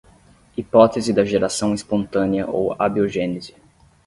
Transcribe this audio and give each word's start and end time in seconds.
Hipótese 0.57 1.13
da 1.13 1.23
geração 1.23 1.75
espontânea 1.75 2.49
ou 2.49 2.75
abiogênese 2.79 3.53